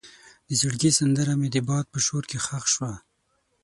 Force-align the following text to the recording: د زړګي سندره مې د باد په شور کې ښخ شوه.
د 0.47 0.49
زړګي 0.59 0.91
سندره 0.99 1.33
مې 1.39 1.49
د 1.51 1.57
باد 1.69 1.85
په 1.93 1.99
شور 2.05 2.23
کې 2.29 2.37
ښخ 2.45 2.63
شوه. 2.73 2.91